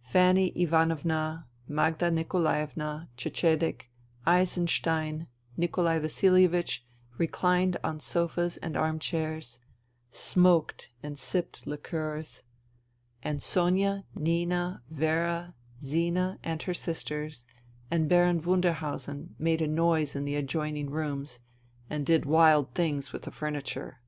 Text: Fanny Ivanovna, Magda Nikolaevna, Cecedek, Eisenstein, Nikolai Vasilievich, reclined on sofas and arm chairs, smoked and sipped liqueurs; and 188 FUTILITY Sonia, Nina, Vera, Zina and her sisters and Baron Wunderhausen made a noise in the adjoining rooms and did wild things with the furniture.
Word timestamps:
Fanny 0.00 0.48
Ivanovna, 0.60 1.46
Magda 1.68 2.10
Nikolaevna, 2.10 3.08
Cecedek, 3.16 3.88
Eisenstein, 4.26 5.28
Nikolai 5.56 6.00
Vasilievich, 6.00 6.80
reclined 7.18 7.76
on 7.84 8.00
sofas 8.00 8.56
and 8.56 8.76
arm 8.76 8.98
chairs, 8.98 9.60
smoked 10.10 10.90
and 11.04 11.16
sipped 11.16 11.68
liqueurs; 11.68 12.42
and 13.22 13.40
188 13.40 13.44
FUTILITY 13.44 13.44
Sonia, 13.44 14.06
Nina, 14.16 14.82
Vera, 14.90 15.54
Zina 15.80 16.40
and 16.42 16.64
her 16.64 16.74
sisters 16.74 17.46
and 17.88 18.08
Baron 18.08 18.42
Wunderhausen 18.42 19.36
made 19.38 19.62
a 19.62 19.68
noise 19.68 20.16
in 20.16 20.24
the 20.24 20.34
adjoining 20.34 20.90
rooms 20.90 21.38
and 21.88 22.04
did 22.04 22.26
wild 22.26 22.74
things 22.74 23.12
with 23.12 23.22
the 23.22 23.30
furniture. 23.30 24.00